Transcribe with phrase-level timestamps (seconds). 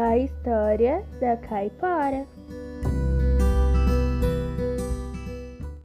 [0.00, 2.24] A história da caipora.